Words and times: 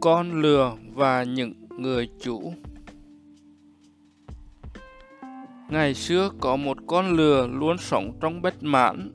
con 0.00 0.42
lừa 0.42 0.72
và 0.94 1.22
những 1.22 1.52
người 1.78 2.08
chủ. 2.20 2.52
Ngày 5.70 5.94
xưa 5.94 6.30
có 6.40 6.56
một 6.56 6.76
con 6.86 7.16
lừa 7.16 7.46
luôn 7.46 7.78
sống 7.78 8.12
trong 8.20 8.42
bất 8.42 8.62
mãn. 8.62 9.10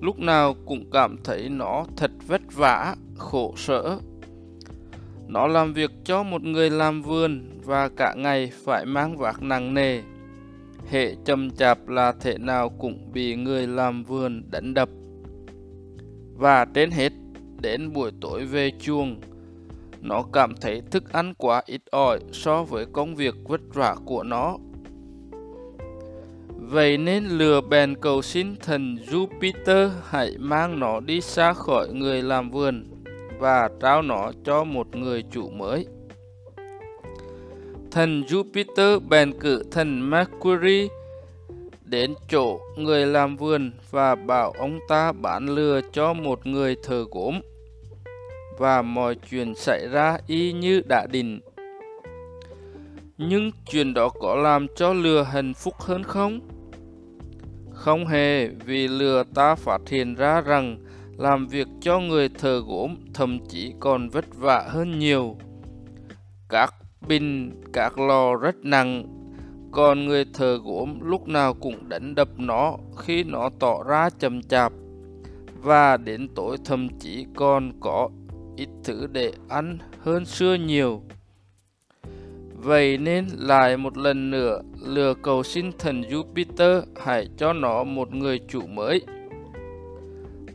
Lúc 0.00 0.18
nào 0.18 0.54
cũng 0.66 0.90
cảm 0.92 1.16
thấy 1.24 1.48
nó 1.48 1.84
thật 1.96 2.10
vất 2.26 2.40
vả, 2.54 2.96
khổ 3.16 3.54
sở. 3.56 3.98
Nó 5.28 5.46
làm 5.46 5.72
việc 5.72 5.90
cho 6.04 6.22
một 6.22 6.42
người 6.42 6.70
làm 6.70 7.02
vườn 7.02 7.60
và 7.64 7.88
cả 7.88 8.14
ngày 8.14 8.52
phải 8.64 8.86
mang 8.86 9.16
vác 9.16 9.42
nặng 9.42 9.74
nề. 9.74 10.02
Hệ 10.90 11.14
chậm 11.24 11.50
chạp 11.50 11.88
là 11.88 12.12
thể 12.12 12.38
nào 12.38 12.68
cũng 12.68 13.12
bị 13.12 13.36
người 13.36 13.66
làm 13.66 14.04
vườn 14.04 14.42
đánh 14.50 14.74
đập. 14.74 14.88
Và 16.34 16.64
trên 16.64 16.90
hết, 16.90 17.12
đến 17.62 17.92
buổi 17.92 18.10
tối 18.20 18.44
về 18.44 18.72
chuồng 18.80 19.20
nó 20.00 20.22
cảm 20.32 20.54
thấy 20.60 20.82
thức 20.90 21.12
ăn 21.12 21.34
quá 21.34 21.62
ít 21.66 21.80
ỏi 21.90 22.20
so 22.32 22.62
với 22.62 22.86
công 22.92 23.14
việc 23.14 23.34
vất 23.48 23.60
vả 23.74 23.96
của 24.04 24.22
nó. 24.22 24.56
Vậy 26.56 26.98
nên 26.98 27.24
lừa 27.24 27.60
bèn 27.60 27.94
cầu 28.00 28.22
xin 28.22 28.56
thần 28.56 28.96
Jupiter 29.10 29.90
hãy 30.04 30.34
mang 30.38 30.80
nó 30.80 31.00
đi 31.00 31.20
xa 31.20 31.52
khỏi 31.52 31.88
người 31.92 32.22
làm 32.22 32.50
vườn 32.50 32.84
và 33.38 33.70
trao 33.80 34.02
nó 34.02 34.32
cho 34.44 34.64
một 34.64 34.96
người 34.96 35.24
chủ 35.32 35.50
mới. 35.50 35.86
Thần 37.90 38.22
Jupiter 38.22 39.00
bèn 39.08 39.40
cử 39.40 39.64
thần 39.70 40.10
Mercury 40.10 40.88
đến 41.84 42.14
chỗ 42.28 42.60
người 42.76 43.06
làm 43.06 43.36
vườn 43.36 43.72
và 43.90 44.14
bảo 44.14 44.50
ông 44.58 44.78
ta 44.88 45.12
bán 45.12 45.48
lừa 45.48 45.80
cho 45.92 46.12
một 46.12 46.46
người 46.46 46.76
thờ 46.82 47.04
gốm 47.10 47.40
và 48.60 48.82
mọi 48.82 49.16
chuyện 49.30 49.54
xảy 49.54 49.88
ra 49.88 50.18
y 50.26 50.52
như 50.52 50.82
đã 50.88 51.06
định. 51.10 51.40
Nhưng 53.18 53.50
chuyện 53.70 53.94
đó 53.94 54.08
có 54.08 54.34
làm 54.34 54.66
cho 54.76 54.92
lừa 54.92 55.22
hạnh 55.22 55.54
phúc 55.54 55.74
hơn 55.78 56.02
không? 56.02 56.40
Không 57.72 58.06
hề, 58.06 58.48
vì 58.48 58.88
lừa 58.88 59.24
ta 59.34 59.54
phát 59.54 59.80
hiện 59.88 60.14
ra 60.14 60.40
rằng 60.40 60.78
làm 61.16 61.46
việc 61.46 61.66
cho 61.80 62.00
người 62.00 62.28
thờ 62.28 62.62
gốm 62.66 62.96
thậm 63.14 63.38
chí 63.48 63.72
còn 63.80 64.08
vất 64.08 64.24
vả 64.36 64.68
hơn 64.68 64.98
nhiều. 64.98 65.36
Các 66.48 66.74
bình, 67.08 67.60
các 67.72 67.98
lò 67.98 68.36
rất 68.36 68.56
nặng, 68.56 69.04
còn 69.72 70.04
người 70.04 70.24
thờ 70.34 70.58
gốm 70.64 71.00
lúc 71.00 71.28
nào 71.28 71.54
cũng 71.54 71.88
đánh 71.88 72.14
đập 72.14 72.28
nó 72.36 72.76
khi 72.96 73.24
nó 73.24 73.50
tỏ 73.58 73.82
ra 73.82 74.10
chậm 74.18 74.42
chạp 74.42 74.72
và 75.62 75.96
đến 75.96 76.28
tối 76.34 76.56
thậm 76.64 76.88
chí 76.98 77.26
còn 77.34 77.72
có 77.80 78.08
ít 78.60 78.68
thứ 78.84 79.06
để 79.12 79.32
ăn 79.48 79.78
hơn 80.00 80.24
xưa 80.24 80.54
nhiều. 80.54 81.02
Vậy 82.54 82.98
nên 82.98 83.26
lại 83.38 83.76
một 83.76 83.96
lần 83.96 84.30
nữa 84.30 84.60
lừa 84.86 85.14
cầu 85.14 85.42
xin 85.42 85.72
thần 85.78 86.02
Jupiter 86.02 86.82
hãy 86.96 87.28
cho 87.36 87.52
nó 87.52 87.84
một 87.84 88.14
người 88.14 88.40
chủ 88.48 88.60
mới. 88.66 89.02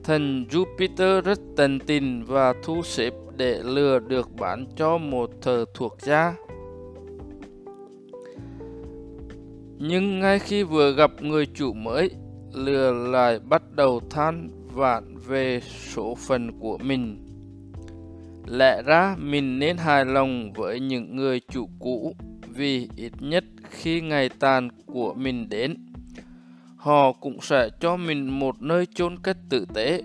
Thần 0.04 0.46
Jupiter 0.50 1.22
rất 1.22 1.40
tận 1.56 1.80
tình 1.80 2.24
và 2.26 2.54
thu 2.64 2.82
xếp 2.84 3.14
để 3.38 3.60
lừa 3.64 4.00
được 4.00 4.30
bán 4.40 4.66
cho 4.76 4.98
một 4.98 5.30
thờ 5.42 5.66
thuộc 5.74 5.98
gia. 6.02 6.36
Nhưng 9.78 10.20
ngay 10.20 10.40
khi 10.40 10.64
vừa 10.64 10.92
gặp 10.92 11.12
người 11.22 11.46
chủ 11.46 11.74
mới, 11.74 12.10
lừa 12.54 12.94
lại 13.12 13.40
bắt 13.40 13.64
đầu 13.72 14.02
than 14.10 14.50
vãn 14.74 15.18
về 15.28 15.62
số 15.94 16.16
phận 16.28 16.60
của 16.60 16.78
mình. 16.78 17.22
Lẽ 18.48 18.82
ra 18.82 19.16
mình 19.20 19.60
nên 19.60 19.78
hài 19.78 20.06
lòng 20.06 20.54
với 20.54 20.80
những 20.80 21.16
người 21.16 21.42
chủ 21.52 21.70
cũ 21.80 22.16
vì 22.50 22.90
ít 22.96 23.12
nhất 23.20 23.44
khi 23.70 24.02
ngày 24.02 24.30
tàn 24.40 24.70
của 24.86 25.14
mình 25.14 25.50
đến, 25.50 25.76
họ 26.78 27.12
cũng 27.12 27.42
sẽ 27.42 27.70
cho 27.80 27.98
mình 27.98 28.40
một 28.40 28.62
nơi 28.62 28.86
chôn 28.86 29.20
cất 29.20 29.38
tử 29.50 29.66
tế. 29.74 30.02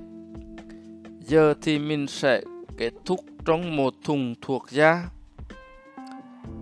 Giờ 1.20 1.54
thì 1.62 1.78
mình 1.78 2.06
sẽ 2.06 2.42
kết 2.76 2.92
thúc 3.04 3.20
trong 3.44 3.76
một 3.76 3.94
thùng 4.04 4.34
thuộc 4.40 4.70
da. 4.70 5.08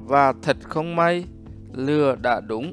Và 0.07 0.33
thật 0.43 0.57
không 0.63 0.97
may, 0.97 1.25
lừa 1.73 2.17
đã 2.23 2.41
đúng. 2.41 2.73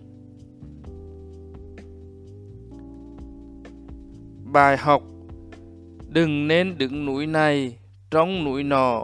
Bài 4.53 4.77
học 4.77 5.03
Đừng 6.09 6.47
nên 6.47 6.77
đứng 6.77 7.05
núi 7.05 7.27
này 7.27 7.77
trong 8.11 8.43
núi 8.43 8.63
nọ. 8.63 9.03